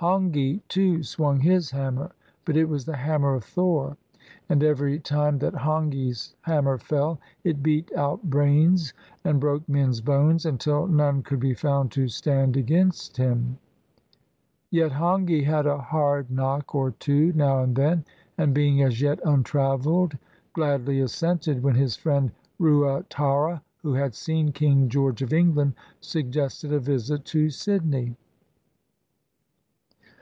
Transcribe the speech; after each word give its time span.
Hongi, 0.00 0.62
too, 0.68 1.02
swung 1.02 1.40
his 1.40 1.72
hammer; 1.72 2.12
but 2.44 2.56
it 2.56 2.68
was 2.68 2.84
the 2.84 2.94
Hammer 2.94 3.34
of 3.34 3.42
Thor. 3.42 3.96
And 4.48 4.62
every 4.62 5.00
time 5.00 5.40
that 5.40 5.54
Hongi's 5.54 6.36
hammer 6.42 6.78
fell, 6.78 7.18
it 7.42 7.64
beat 7.64 7.90
out 7.96 8.22
brains 8.30 8.94
and 9.24 9.40
broke 9.40 9.68
men's 9.68 10.00
bones, 10.00 10.46
until 10.46 10.86
none 10.86 11.24
could 11.24 11.40
be 11.40 11.52
found 11.52 11.90
to 11.90 12.06
stand 12.06 12.56
against 12.56 13.16
him. 13.16 13.58
Yet 14.70 14.92
Hongi 14.92 15.42
had 15.42 15.66
a 15.66 15.78
hard 15.78 16.30
knock 16.30 16.76
or 16.76 16.92
two 16.92 17.32
now 17.32 17.60
and 17.64 17.74
then, 17.74 18.04
and, 18.36 18.54
being 18.54 18.80
as 18.84 19.00
yet 19.00 19.18
untraveled, 19.24 20.16
gladly 20.52 21.00
assented 21.00 21.60
when 21.60 21.74
his 21.74 21.96
friend 21.96 22.30
Ruatara— 22.60 23.62
who 23.82 23.94
had 23.94 24.14
seen 24.14 24.52
King 24.52 24.88
George 24.88 25.22
of 25.22 25.32
England— 25.32 25.74
suggested 26.00 26.72
a 26.72 26.78
visit 26.78 27.24
to 27.24 27.50
Sydney. 27.50 28.14